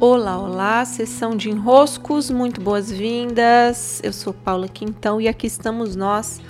Olá, 0.00 0.38
olá, 0.38 0.84
sessão 0.84 1.36
de 1.36 1.50
enroscos, 1.50 2.30
muito 2.30 2.60
boas-vindas. 2.60 4.00
Eu 4.02 4.12
sou 4.12 4.32
Paula 4.32 4.68
Quintão 4.68 5.20
e 5.20 5.28
aqui 5.28 5.46
estamos 5.46 5.94
nós 5.94 6.40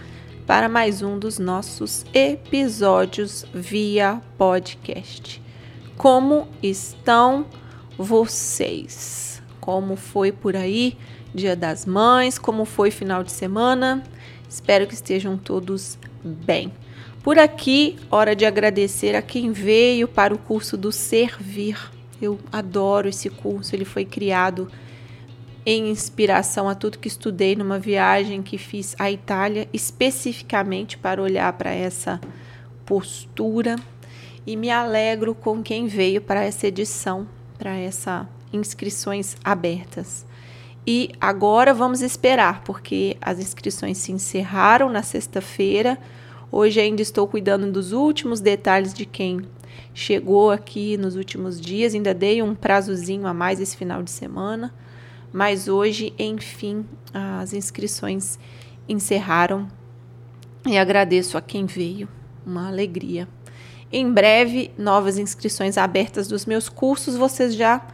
para 0.47 0.69
mais 0.69 1.03
um 1.03 1.19
dos 1.19 1.38
nossos 1.38 2.04
episódios 2.14 3.45
via 3.53 4.21
podcast. 4.37 5.43
Como 5.96 6.49
estão 6.62 7.46
vocês? 7.96 9.42
Como 9.60 9.97
foi 9.97 10.33
por 10.33 10.56
aí? 10.56 10.97
Dia 11.35 11.56
das 11.56 11.85
Mães, 11.85 12.38
como 12.38 12.65
foi 12.65 12.90
final 12.90 13.22
de 13.22 13.33
semana? 13.33 14.03
Espero 14.49 14.87
que 14.87 14.95
estejam 14.95 15.37
todos 15.37 15.99
bem. 16.23 16.73
Por 17.23 17.38
aqui, 17.38 17.97
hora 18.10 18.34
de 18.34 18.47
agradecer 18.47 19.15
a 19.15 19.23
quem 19.23 19.52
veio 19.52 20.06
para 20.09 20.34
o 20.34 20.38
curso 20.38 20.77
do 20.77 20.91
Servir 20.91 21.98
eu 22.20 22.38
adoro 22.50 23.09
esse 23.09 23.30
curso, 23.30 23.74
ele 23.74 23.84
foi 23.84 24.05
criado 24.05 24.70
em 25.64 25.90
inspiração 25.90 26.68
a 26.68 26.74
tudo 26.74 26.98
que 26.98 27.09
estudei 27.09 27.54
numa 27.54 27.78
viagem 27.78 28.42
que 28.42 28.56
fiz 28.56 28.96
à 28.98 29.10
Itália, 29.10 29.68
especificamente 29.72 30.96
para 30.96 31.23
olhar 31.23 31.52
para 31.52 31.70
essa 31.70 32.20
postura. 32.86 33.76
E 34.46 34.56
me 34.56 34.70
alegro 34.70 35.34
com 35.34 35.62
quem 35.62 35.86
veio 35.86 36.23
para 36.23 36.42
essa 36.42 36.66
edição, 36.66 37.28
para 37.59 37.76
essa 37.76 38.26
inscrições 38.50 39.37
abertas. 39.45 40.26
E 40.87 41.10
agora 41.20 41.74
vamos 41.74 42.00
esperar, 42.00 42.62
porque 42.64 43.18
as 43.20 43.38
inscrições 43.38 43.98
se 43.98 44.10
encerraram 44.10 44.88
na 44.88 45.02
sexta-feira. 45.02 45.98
Hoje 46.50 46.80
ainda 46.80 47.02
estou 47.02 47.28
cuidando 47.28 47.70
dos 47.70 47.92
últimos 47.92 48.40
detalhes 48.40 48.95
de 48.95 49.04
quem 49.04 49.42
chegou 49.95 50.50
aqui 50.50 50.96
nos 50.96 51.16
últimos 51.16 51.60
dias, 51.60 51.95
ainda 51.95 52.14
dei 52.14 52.42
um 52.42 52.55
prazozinho 52.55 53.27
a 53.27 53.34
mais 53.34 53.60
esse 53.60 53.77
final 53.77 54.02
de 54.02 54.10
semana, 54.10 54.74
mas 55.32 55.68
hoje, 55.68 56.12
enfim, 56.18 56.84
as 57.12 57.52
inscrições 57.52 58.38
encerraram. 58.88 59.68
E 60.66 60.76
agradeço 60.76 61.38
a 61.38 61.40
quem 61.40 61.66
veio, 61.66 62.09
uma 62.45 62.68
alegria. 62.68 63.29
Em 63.90 64.11
breve, 64.12 64.71
novas 64.77 65.19
inscrições 65.19 65.79
abertas 65.79 66.29
dos 66.29 66.45
meus 66.45 66.69
cursos, 66.69 67.17
vocês 67.17 67.55
já 67.55 67.87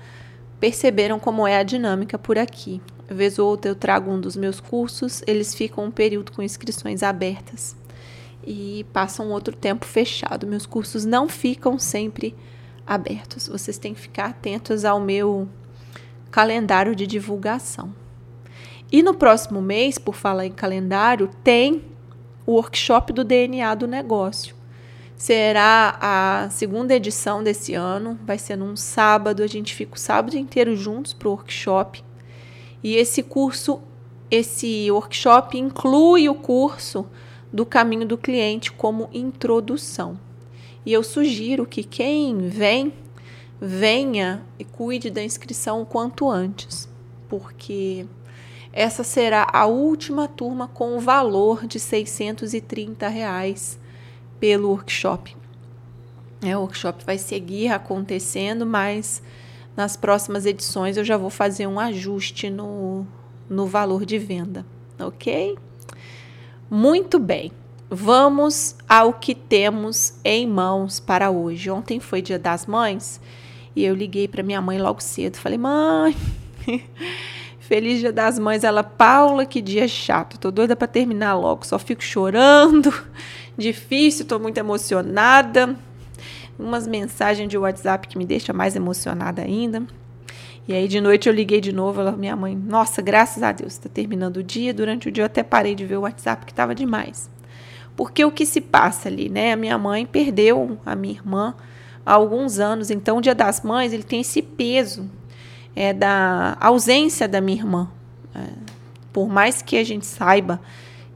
perceberam 0.59 1.21
como 1.21 1.47
é 1.47 1.59
a 1.59 1.63
dinâmica 1.63 2.19
por 2.19 2.39
aqui. 2.39 2.81
Vez 3.09 3.39
ou 3.39 3.49
outra 3.49 3.71
eu 3.71 3.77
trago 3.77 4.11
um 4.11 4.21
dos 4.21 4.35
meus 4.35 4.61
cursos, 4.61 5.23
eles 5.27 5.55
ficam 5.55 5.85
um 5.85 5.91
período 5.91 6.33
com 6.33 6.43
inscrições 6.43 7.03
abertas 7.03 7.77
e 8.47 8.85
passam 8.93 9.31
outro 9.31 9.55
tempo 9.55 9.85
fechado. 9.85 10.47
Meus 10.47 10.67
cursos 10.67 11.05
não 11.05 11.29
ficam 11.29 11.79
sempre 11.79 12.35
abertos. 12.87 13.49
Vocês 13.49 13.79
têm 13.79 13.95
que 13.95 14.01
ficar 14.01 14.27
atentos 14.27 14.85
ao 14.85 15.01
meu 15.01 15.49
calendário 16.31 16.95
de 16.95 17.07
divulgação. 17.07 17.95
E 18.91 19.03
no 19.03 19.15
próximo 19.15 19.61
mês, 19.63 19.99
por 19.99 20.15
falar 20.15 20.47
em 20.47 20.53
calendário, 20.53 21.31
tem 21.43 21.83
o 22.47 22.53
workshop 22.53 23.13
do 23.13 23.25
DNA 23.25 23.75
do 23.75 23.87
negócio. 23.87 24.55
Será 25.17 25.97
a 26.01 26.51
segunda 26.51 26.95
edição 26.95 27.43
desse 27.43 27.73
ano, 27.75 28.19
vai 28.25 28.37
ser 28.37 28.57
num 28.57 28.77
sábado, 28.77 29.43
a 29.43 29.47
gente 29.47 29.75
fica 29.75 29.95
o 29.95 29.99
sábado 29.99 30.37
inteiro 30.37 30.77
juntos 30.77 31.13
para 31.13 31.29
o 31.29 31.33
workshop. 31.33 32.05
E 32.83 32.97
esse 32.97 33.23
curso, 33.23 33.81
esse 34.31 34.91
workshop 34.91 35.57
inclui 35.57 36.29
o 36.29 36.35
curso 36.35 37.07
do 37.55 37.65
caminho 37.65 38.05
do 38.05 38.19
cliente 38.19 38.73
como 38.73 39.09
introdução. 39.13 40.19
E 40.85 40.93
eu 40.93 41.05
sugiro 41.05 41.65
que 41.65 41.85
quem 41.85 42.49
vem, 42.49 42.93
venha 43.61 44.45
e 44.59 44.65
cuide 44.65 45.09
da 45.09 45.23
inscrição 45.23 45.81
o 45.81 45.87
quanto 45.87 46.29
antes, 46.29 46.89
porque 47.29 48.07
essa 48.73 49.05
será 49.05 49.47
a 49.53 49.67
última 49.67 50.27
turma 50.27 50.67
com 50.67 50.97
o 50.97 51.01
valor 51.01 51.65
de 51.65 51.79
630 51.79 53.07
reais 53.07 53.79
pelo 54.41 54.71
workshop. 54.71 55.37
É, 56.45 56.57
o 56.57 56.61
workshop 56.61 57.05
vai 57.05 57.19
seguir 57.19 57.69
acontecendo, 57.69 58.67
mas 58.67 59.23
nas 59.77 59.97
próximas 59.97 60.45
edições 60.45 60.97
eu 60.97 61.05
já 61.05 61.17
vou 61.17 61.31
fazer 61.31 61.69
um 61.69 61.79
ajuste 61.79 62.51
no, 62.51 63.07
no 63.49 63.65
valor 63.65 64.05
de 64.05 64.19
venda, 64.19 64.67
ok? 64.99 65.57
Muito 66.77 67.21
bem, 67.21 67.53
vamos 67.89 68.75
ao 68.89 69.13
que 69.13 69.33
temos 69.33 70.15
em 70.25 70.45
mãos 70.45 70.99
para 70.99 71.31
hoje. 71.31 71.71
Ontem 71.71 72.01
foi 72.01 72.21
Dia 72.21 72.37
das 72.37 72.67
Mães 72.67 73.21
e 73.77 73.85
eu 73.85 73.95
liguei 73.95 74.27
para 74.27 74.43
minha 74.43 74.61
mãe 74.61 74.77
logo 74.83 75.01
cedo. 75.01 75.37
Falei, 75.37 75.57
mãe, 75.57 76.17
feliz 77.61 78.01
Dia 78.01 78.13
das 78.13 78.41
Mães. 78.41 78.65
Ela, 78.65 78.83
Paula, 78.83 79.47
que 79.47 79.63
dia 79.63 79.87
chato. 79.87 80.37
Tô 80.37 80.51
doida 80.51 80.75
para 80.75 80.89
terminar 80.89 81.37
logo. 81.37 81.65
Só 81.65 81.79
fico 81.79 82.03
chorando. 82.03 82.93
Difícil, 83.57 84.27
tô 84.27 84.41
muito 84.41 84.59
emocionada. 84.59 85.77
Umas 86.59 86.89
mensagens 86.89 87.49
de 87.49 87.57
WhatsApp 87.57 88.09
que 88.09 88.19
me 88.19 88.27
deixa 88.27 88.53
mais 88.53 88.75
emocionada 88.75 89.43
ainda. 89.43 89.87
E 90.67 90.73
aí 90.73 90.89
de 90.89 91.01
noite 91.01 91.29
eu 91.29 91.35
liguei 91.35 91.61
de 91.61 91.73
novo, 91.73 92.01
ela, 92.01 92.13
minha 92.13 92.35
mãe, 92.35 92.57
nossa, 92.57 93.03
graças 93.03 93.43
a 93.43 93.53
Deus, 93.53 93.75
está 93.75 93.89
terminando 93.89 94.39
o 94.39 94.43
dia. 94.43 94.73
Durante 94.73 95.09
o 95.09 95.13
dia 95.13 95.23
eu 95.23 95.27
até 95.27 95.43
parei 95.43 95.75
de 95.75 95.85
ver 95.85 95.97
o 95.97 96.03
WhatsApp 96.03 96.47
que 96.47 96.53
estava 96.53 96.75
demais. 96.75 97.31
Porque 97.95 98.25
o 98.25 98.33
que 98.33 98.47
se 98.47 98.61
passa 98.61 99.09
ali, 99.09 99.29
né? 99.29 99.53
A 99.53 99.57
minha 99.57 99.77
mãe 99.77 100.07
perdeu 100.07 100.79
a 100.85 100.97
minha 100.97 101.15
irmã 101.15 101.55
há 102.05 102.13
alguns 102.13 102.59
anos, 102.59 102.91
então 102.91 103.19
o 103.19 103.21
Dia 103.21 103.35
das 103.35 103.63
Mães 103.63 103.93
ele 103.93 104.03
tem 104.03 104.21
esse 104.21 104.43
peso 104.43 105.09
é 105.77 105.93
da 105.93 106.57
ausência 106.61 107.27
da 107.27 107.41
minha 107.41 107.59
irmã. 107.59 107.91
É, 108.35 108.41
por 109.13 109.29
mais 109.29 109.63
que 109.63 109.77
a 109.77 109.85
gente 109.85 110.07
saiba 110.07 110.61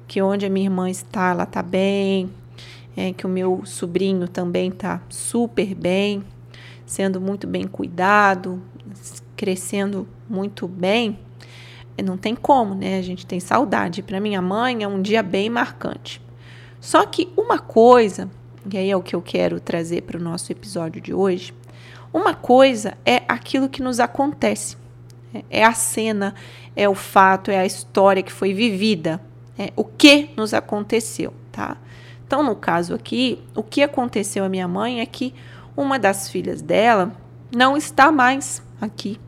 que 0.07 0.21
onde 0.23 0.47
a 0.47 0.51
minha 0.51 0.67
irmã 0.67 0.91
está, 0.91 1.31
ela 1.31 1.45
está 1.45 1.63
bem, 1.63 2.31
é, 2.97 3.13
que 3.13 3.27
o 3.27 3.29
meu 3.29 3.63
sobrinho 3.65 4.27
também 4.27 4.71
está 4.71 5.01
super 5.09 5.75
bem, 5.75 6.25
sendo 6.87 7.21
muito 7.21 7.47
bem 7.47 7.67
cuidado, 7.67 8.61
crescendo 9.39 10.09
muito 10.29 10.67
bem, 10.67 11.17
não 12.03 12.17
tem 12.17 12.35
como, 12.35 12.75
né? 12.75 12.99
A 12.99 13.03
gente 13.03 13.25
tem 13.25 13.39
saudade. 13.39 14.03
Para 14.03 14.21
minha 14.21 14.43
mãe 14.43 14.83
é 14.83 14.89
um 14.89 15.01
dia 15.01 15.23
bem 15.23 15.49
marcante. 15.49 16.21
Só 16.81 17.07
que 17.07 17.33
uma 17.37 17.59
coisa, 17.59 18.29
e 18.71 18.77
aí 18.77 18.91
é 18.91 18.97
o 18.97 19.03
que 19.03 19.15
eu 19.15 19.23
quero 19.23 19.61
trazer 19.61 20.03
para 20.03 20.19
o 20.19 20.23
nosso 20.23 20.51
episódio 20.51 21.01
de 21.01 21.15
hoje, 21.15 21.55
uma 22.13 22.35
coisa 22.35 22.99
é 23.07 23.23
aquilo 23.29 23.69
que 23.69 23.81
nos 23.81 24.01
acontece. 24.01 24.77
É 25.49 25.65
a 25.65 25.73
cena, 25.73 26.35
é 26.75 26.89
o 26.89 26.95
fato, 26.95 27.51
é 27.51 27.59
a 27.59 27.67
história 27.67 28.25
que 28.25 28.33
foi 28.33 28.53
vivida, 28.53 29.21
é 29.57 29.73
o 29.77 29.85
que 29.85 30.31
nos 30.37 30.53
aconteceu, 30.53 31.33
tá? 31.53 31.77
Então, 32.27 32.43
no 32.43 32.57
caso 32.57 32.93
aqui, 32.93 33.41
o 33.55 33.63
que 33.63 33.83
aconteceu 33.83 34.45
à 34.45 34.49
minha 34.49 34.67
mãe 34.67 35.01
é 35.01 35.07
que 35.07 35.33
uma 35.77 35.97
das 35.97 36.29
filhas 36.29 36.61
dela 36.61 37.13
não 37.55 37.77
está 37.77 38.11
mais 38.11 38.63
aqui 38.81 39.19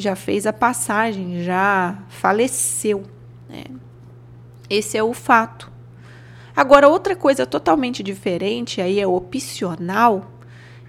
já 0.00 0.14
fez 0.14 0.46
a 0.46 0.52
passagem, 0.52 1.42
já 1.42 1.98
faleceu. 2.08 3.02
Né? 3.48 3.64
Esse 4.70 4.96
é 4.96 5.02
o 5.02 5.12
fato. 5.12 5.70
Agora, 6.54 6.88
outra 6.88 7.16
coisa 7.16 7.44
totalmente 7.44 8.02
diferente, 8.02 8.80
aí 8.80 9.00
é 9.00 9.06
opcional, 9.06 10.30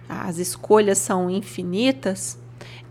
as 0.07 0.37
escolhas 0.37 0.97
são 0.97 1.29
infinitas, 1.29 2.39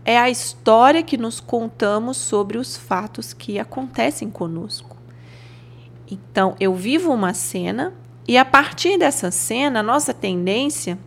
é 0.05 0.17
a 0.17 0.29
história 0.29 1.03
que 1.03 1.17
nos 1.17 1.39
contamos 1.39 2.17
sobre 2.17 2.57
os 2.57 2.77
fatos 2.77 3.33
que 3.33 3.59
acontecem 3.59 4.29
conosco. 4.29 4.97
Então, 6.09 6.55
eu 6.59 6.73
vivo 6.73 7.13
uma 7.13 7.33
cena 7.33 7.93
e 8.27 8.37
a 8.37 8.45
partir 8.45 8.97
dessa 8.97 9.31
cena, 9.31 9.79
a 9.79 9.83
nossa 9.83 10.13
tendência, 10.13 10.97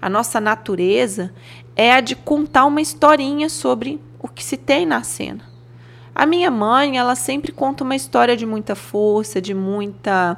a 0.00 0.08
nossa 0.08 0.40
natureza 0.40 1.32
é 1.76 1.92
a 1.92 2.00
de 2.00 2.14
contar 2.14 2.66
uma 2.66 2.80
historinha 2.80 3.48
sobre 3.48 4.00
que 4.34 4.44
se 4.44 4.56
tem 4.56 4.86
na 4.86 5.02
cena. 5.02 5.44
A 6.14 6.26
minha 6.26 6.50
mãe, 6.50 6.98
ela 6.98 7.14
sempre 7.14 7.52
conta 7.52 7.84
uma 7.84 7.96
história 7.96 8.36
de 8.36 8.44
muita 8.44 8.74
força, 8.74 9.40
de 9.40 9.54
muita, 9.54 10.36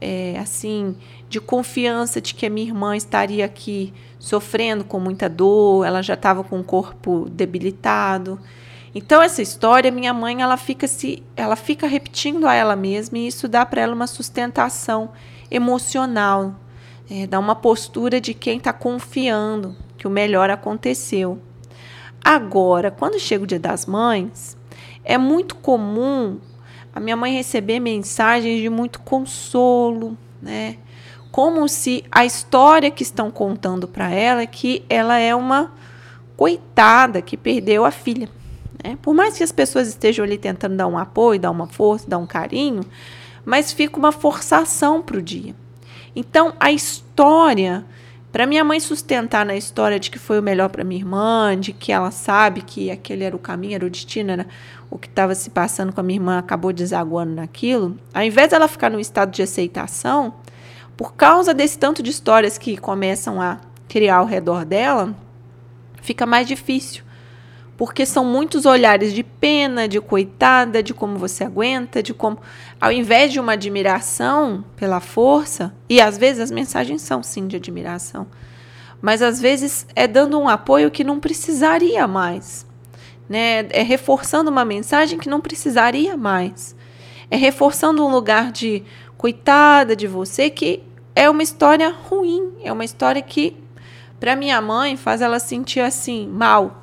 é, 0.00 0.38
assim, 0.38 0.96
de 1.28 1.40
confiança 1.40 2.20
de 2.20 2.34
que 2.34 2.46
a 2.46 2.50
minha 2.50 2.66
irmã 2.66 2.96
estaria 2.96 3.44
aqui 3.44 3.92
sofrendo 4.18 4.84
com 4.84 4.98
muita 4.98 5.28
dor, 5.28 5.84
ela 5.84 6.02
já 6.02 6.14
estava 6.14 6.42
com 6.42 6.60
o 6.60 6.64
corpo 6.64 7.28
debilitado. 7.30 8.40
Então 8.94 9.22
essa 9.22 9.42
história, 9.42 9.90
minha 9.90 10.14
mãe, 10.14 10.42
ela 10.42 10.56
fica 10.56 10.86
se, 10.86 11.22
ela 11.36 11.56
fica 11.56 11.86
repetindo 11.86 12.46
a 12.46 12.54
ela 12.54 12.76
mesma 12.76 13.18
e 13.18 13.26
isso 13.26 13.48
dá 13.48 13.64
para 13.64 13.82
ela 13.82 13.94
uma 13.94 14.06
sustentação 14.06 15.10
emocional, 15.50 16.54
é, 17.10 17.26
dá 17.26 17.38
uma 17.38 17.54
postura 17.54 18.20
de 18.20 18.32
quem 18.32 18.58
está 18.58 18.72
confiando 18.72 19.76
que 19.98 20.06
o 20.06 20.10
melhor 20.10 20.50
aconteceu. 20.50 21.40
Agora, 22.24 22.90
quando 22.90 23.18
chega 23.18 23.44
o 23.44 23.46
Dia 23.46 23.58
das 23.58 23.86
Mães, 23.86 24.56
é 25.04 25.18
muito 25.18 25.56
comum 25.56 26.38
a 26.94 27.00
minha 27.00 27.16
mãe 27.16 27.34
receber 27.34 27.80
mensagens 27.80 28.60
de 28.60 28.68
muito 28.68 29.00
consolo, 29.00 30.16
né? 30.40 30.76
Como 31.30 31.66
se 31.66 32.04
a 32.12 32.26
história 32.26 32.90
que 32.90 33.02
estão 33.02 33.30
contando 33.30 33.88
para 33.88 34.10
ela 34.10 34.42
é 34.42 34.46
que 34.46 34.84
ela 34.88 35.18
é 35.18 35.34
uma 35.34 35.72
coitada 36.36 37.22
que 37.22 37.36
perdeu 37.38 37.86
a 37.86 37.90
filha. 37.90 38.28
Né? 38.84 38.98
Por 39.00 39.14
mais 39.14 39.38
que 39.38 39.42
as 39.42 39.50
pessoas 39.50 39.88
estejam 39.88 40.24
ali 40.24 40.36
tentando 40.36 40.76
dar 40.76 40.86
um 40.86 40.98
apoio, 40.98 41.40
dar 41.40 41.50
uma 41.50 41.66
força, 41.66 42.08
dar 42.08 42.18
um 42.18 42.26
carinho, 42.26 42.82
mas 43.46 43.72
fica 43.72 43.98
uma 43.98 44.12
forçação 44.12 45.00
para 45.00 45.16
o 45.16 45.22
dia. 45.22 45.54
Então, 46.14 46.52
a 46.60 46.70
história, 46.70 47.86
para 48.32 48.46
minha 48.46 48.64
mãe 48.64 48.80
sustentar 48.80 49.44
na 49.44 49.54
história 49.54 50.00
de 50.00 50.10
que 50.10 50.18
foi 50.18 50.40
o 50.40 50.42
melhor 50.42 50.70
para 50.70 50.82
minha 50.82 51.00
irmã, 51.00 51.54
de 51.58 51.72
que 51.72 51.92
ela 51.92 52.10
sabe 52.10 52.62
que 52.62 52.90
aquele 52.90 53.24
era 53.24 53.36
o 53.36 53.38
caminho, 53.38 53.74
era 53.74 53.84
o 53.84 53.90
destino, 53.90 54.32
era 54.32 54.46
o 54.90 54.98
que 54.98 55.06
estava 55.06 55.34
se 55.34 55.50
passando 55.50 55.92
com 55.92 56.00
a 56.00 56.02
minha 56.02 56.18
irmã, 56.18 56.38
acabou 56.38 56.72
desaguando 56.72 57.34
naquilo, 57.34 57.98
ao 58.12 58.22
invés 58.22 58.48
dela 58.48 58.66
ficar 58.66 58.90
no 58.90 58.98
estado 58.98 59.30
de 59.30 59.42
aceitação, 59.42 60.34
por 60.96 61.14
causa 61.14 61.52
desse 61.52 61.78
tanto 61.78 62.02
de 62.02 62.10
histórias 62.10 62.56
que 62.56 62.76
começam 62.78 63.40
a 63.40 63.60
criar 63.86 64.16
ao 64.16 64.26
redor 64.26 64.64
dela, 64.64 65.14
fica 66.00 66.24
mais 66.24 66.48
difícil 66.48 67.04
porque 67.76 68.04
são 68.04 68.24
muitos 68.24 68.66
olhares 68.66 69.12
de 69.12 69.22
pena, 69.22 69.88
de 69.88 70.00
coitada, 70.00 70.82
de 70.82 70.92
como 70.92 71.18
você 71.18 71.44
aguenta, 71.44 72.02
de 72.02 72.12
como. 72.12 72.38
Ao 72.80 72.92
invés 72.92 73.32
de 73.32 73.40
uma 73.40 73.52
admiração 73.52 74.64
pela 74.76 75.00
força, 75.00 75.74
e 75.88 76.00
às 76.00 76.18
vezes 76.18 76.40
as 76.40 76.50
mensagens 76.50 77.02
são 77.02 77.22
sim 77.22 77.46
de 77.46 77.56
admiração, 77.56 78.26
mas 79.00 79.22
às 79.22 79.40
vezes 79.40 79.86
é 79.96 80.06
dando 80.06 80.38
um 80.38 80.48
apoio 80.48 80.90
que 80.90 81.02
não 81.02 81.18
precisaria 81.18 82.06
mais. 82.06 82.66
Né? 83.28 83.66
É 83.70 83.82
reforçando 83.82 84.50
uma 84.50 84.64
mensagem 84.64 85.18
que 85.18 85.28
não 85.28 85.40
precisaria 85.40 86.16
mais. 86.16 86.76
É 87.30 87.36
reforçando 87.36 88.04
um 88.04 88.10
lugar 88.10 88.52
de 88.52 88.84
coitada 89.16 89.96
de 89.96 90.06
você 90.06 90.50
que 90.50 90.82
é 91.14 91.28
uma 91.28 91.42
história 91.42 91.90
ruim, 91.90 92.52
é 92.62 92.72
uma 92.72 92.84
história 92.84 93.22
que, 93.22 93.56
para 94.18 94.36
minha 94.36 94.60
mãe, 94.60 94.96
faz 94.96 95.20
ela 95.20 95.38
sentir 95.38 95.80
assim, 95.80 96.26
mal, 96.26 96.81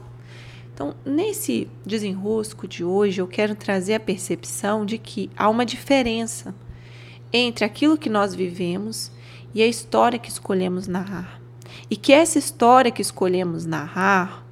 então, 0.80 0.96
nesse 1.04 1.70
desenrosco 1.86 2.66
de 2.66 2.86
hoje, 2.86 3.20
eu 3.20 3.28
quero 3.28 3.54
trazer 3.54 3.96
a 3.96 4.00
percepção 4.00 4.86
de 4.86 4.98
que 4.98 5.30
há 5.36 5.50
uma 5.50 5.66
diferença 5.66 6.56
entre 7.34 7.66
aquilo 7.66 7.98
que 7.98 8.10
nós 8.10 8.34
vivemos 8.34 9.12
e 9.54 9.62
a 9.62 9.68
história 9.68 10.18
que 10.18 10.30
escolhemos 10.30 10.88
narrar. 10.88 11.42
E 11.90 11.98
que 11.98 12.14
essa 12.14 12.40
história 12.40 12.92
que 12.92 13.02
escolhemos 13.02 13.66
narrar, 13.66 14.46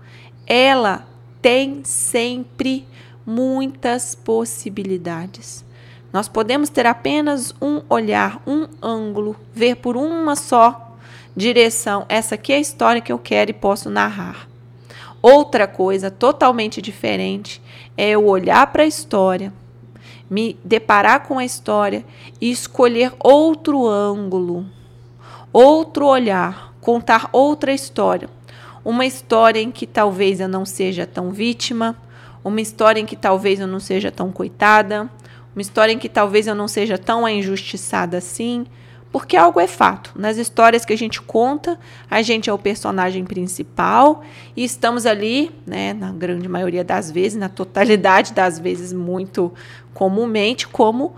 ela 0.46 1.08
tem 1.42 1.86
sempre 1.86 2.86
muitas 3.26 4.14
possibilidades. 4.14 5.64
Nós 6.12 6.28
podemos 6.28 6.68
ter 6.68 6.86
apenas 6.86 7.56
um 7.62 7.82
olhar, 7.88 8.44
um 8.46 8.68
ângulo, 8.82 9.34
ver 9.54 9.78
por 9.78 9.96
uma 9.96 10.36
só 10.36 10.98
direção. 11.34 12.06
Essa 12.10 12.36
aqui 12.36 12.52
é 12.52 12.58
a 12.58 12.60
história 12.60 13.00
que 13.00 13.14
eu 13.14 13.18
quero 13.18 13.52
e 13.52 13.54
posso 13.54 13.90
narrar. 13.90 14.57
Outra 15.30 15.68
coisa 15.68 16.10
totalmente 16.10 16.82
diferente 16.82 17.62
é 17.98 18.12
eu 18.12 18.26
olhar 18.26 18.66
para 18.68 18.84
a 18.84 18.88
história, 18.88 19.52
me 20.30 20.58
deparar 20.64 21.28
com 21.28 21.38
a 21.38 21.44
história 21.44 22.06
e 22.40 22.50
escolher 22.50 23.12
outro 23.20 23.86
ângulo, 23.86 24.66
outro 25.52 26.06
olhar, 26.08 26.74
contar 26.80 27.28
outra 27.34 27.74
história. 27.74 28.30
Uma 28.86 29.06
história 29.06 29.60
em 29.60 29.70
que 29.70 29.86
talvez 29.86 30.40
eu 30.40 30.48
não 30.48 30.66
seja 30.66 31.06
tão 31.06 31.30
vítima, 31.32 31.98
uma 32.42 32.62
história 32.62 33.02
em 33.02 33.06
que 33.06 33.18
talvez 33.18 33.60
eu 33.60 33.68
não 33.68 33.82
seja 33.82 34.10
tão 34.10 34.32
coitada, 34.32 35.10
uma 35.54 35.62
história 35.62 35.92
em 35.92 36.00
que 36.00 36.08
talvez 36.08 36.48
eu 36.48 36.56
não 36.56 36.70
seja 36.70 36.98
tão 36.98 37.28
injustiçada 37.28 38.18
assim, 38.18 38.66
porque 39.12 39.38
algo 39.38 39.60
é 39.60 39.68
fato. 39.68 40.12
Nas 40.16 40.38
histórias 40.38 40.86
que 40.86 40.94
a 40.94 40.98
gente 40.98 41.22
conta, 41.22 41.80
a 42.10 42.22
gente 42.22 42.50
é 42.50 42.54
o 42.54 42.58
personagem 42.58 43.24
principal 43.26 44.24
e 44.56 44.64
estamos 44.64 45.06
ali, 45.06 45.52
né, 45.66 45.94
na 45.94 46.12
grande 46.12 46.48
maioria 46.48 46.84
das 46.84 47.12
vezes, 47.12 47.38
na 47.38 47.50
totalidade 47.50 48.34
das 48.34 48.60
vezes, 48.60 48.92
muito 48.94 49.54
comumente, 49.94 50.68
como 50.68 51.16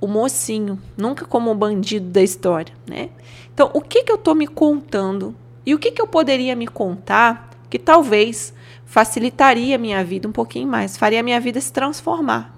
o 0.00 0.06
mocinho, 0.06 0.78
nunca 0.96 1.24
como 1.24 1.50
o 1.50 1.54
bandido 1.54 2.08
da 2.10 2.22
história, 2.22 2.72
né? 2.86 3.08
Então, 3.52 3.70
o 3.74 3.80
que, 3.80 4.04
que 4.04 4.12
eu 4.12 4.16
estou 4.16 4.34
me 4.34 4.46
contando 4.46 5.34
e 5.66 5.74
o 5.74 5.78
que, 5.78 5.90
que 5.90 6.00
eu 6.00 6.06
poderia 6.06 6.54
me 6.54 6.66
contar 6.66 7.50
que 7.68 7.78
talvez 7.78 8.54
facilitaria 8.84 9.74
a 9.74 9.78
minha 9.78 10.02
vida 10.04 10.28
um 10.28 10.32
pouquinho 10.32 10.68
mais, 10.68 10.96
faria 10.96 11.20
a 11.20 11.22
minha 11.22 11.40
vida 11.40 11.60
se 11.60 11.72
transformar. 11.72 12.57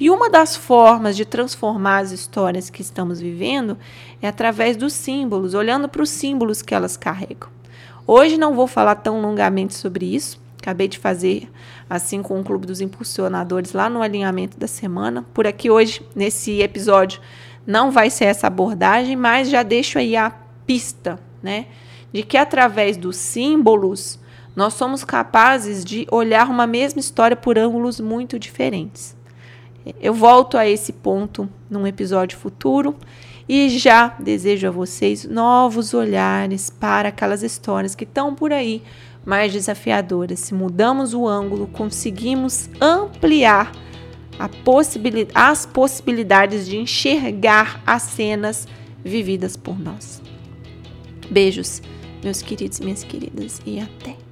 E 0.00 0.08
uma 0.08 0.30
das 0.30 0.56
formas 0.56 1.14
de 1.14 1.26
transformar 1.26 1.98
as 1.98 2.10
histórias 2.10 2.70
que 2.70 2.80
estamos 2.80 3.20
vivendo 3.20 3.76
é 4.22 4.26
através 4.26 4.74
dos 4.74 4.94
símbolos, 4.94 5.52
olhando 5.52 5.90
para 5.90 6.00
os 6.00 6.08
símbolos 6.08 6.62
que 6.62 6.74
elas 6.74 6.96
carregam. 6.96 7.50
Hoje 8.06 8.38
não 8.38 8.54
vou 8.54 8.66
falar 8.66 8.94
tão 8.94 9.20
longamente 9.20 9.74
sobre 9.74 10.06
isso. 10.06 10.40
Acabei 10.58 10.88
de 10.88 10.98
fazer 10.98 11.50
assim 11.88 12.22
com 12.22 12.40
o 12.40 12.42
Clube 12.44 12.66
dos 12.66 12.80
Impulsionadores 12.80 13.74
lá 13.74 13.90
no 13.90 14.00
alinhamento 14.00 14.58
da 14.58 14.66
semana. 14.66 15.22
Por 15.34 15.46
aqui 15.46 15.68
hoje, 15.68 16.00
nesse 16.16 16.62
episódio, 16.62 17.20
não 17.66 17.90
vai 17.90 18.08
ser 18.08 18.24
essa 18.24 18.46
abordagem, 18.46 19.16
mas 19.16 19.50
já 19.50 19.62
deixo 19.62 19.98
aí 19.98 20.16
a 20.16 20.30
pista, 20.66 21.20
né? 21.42 21.66
De 22.10 22.22
que 22.22 22.38
através 22.38 22.96
dos 22.96 23.16
símbolos 23.16 24.18
nós 24.56 24.72
somos 24.72 25.04
capazes 25.04 25.84
de 25.84 26.06
olhar 26.10 26.48
uma 26.48 26.66
mesma 26.66 27.00
história 27.00 27.36
por 27.36 27.58
ângulos 27.58 28.00
muito 28.00 28.38
diferentes. 28.38 29.19
Eu 30.00 30.14
volto 30.14 30.58
a 30.58 30.68
esse 30.68 30.92
ponto 30.92 31.48
num 31.68 31.86
episódio 31.86 32.38
futuro 32.38 32.96
e 33.48 33.68
já 33.70 34.14
desejo 34.18 34.68
a 34.68 34.70
vocês 34.70 35.24
novos 35.24 35.94
olhares 35.94 36.70
para 36.70 37.08
aquelas 37.08 37.42
histórias 37.42 37.94
que 37.94 38.04
estão 38.04 38.34
por 38.34 38.52
aí 38.52 38.82
mais 39.24 39.52
desafiadoras. 39.52 40.40
Se 40.40 40.54
mudamos 40.54 41.14
o 41.14 41.26
ângulo, 41.26 41.66
conseguimos 41.66 42.68
ampliar 42.80 43.72
possibilidade, 44.48 45.32
as 45.34 45.66
possibilidades 45.66 46.66
de 46.66 46.76
enxergar 46.78 47.82
as 47.86 48.02
cenas 48.02 48.66
vividas 49.04 49.56
por 49.56 49.78
nós. 49.78 50.22
Beijos, 51.30 51.82
meus 52.22 52.42
queridos 52.42 52.78
e 52.78 52.84
minhas 52.84 53.04
queridas, 53.04 53.60
e 53.66 53.80
até! 53.80 54.29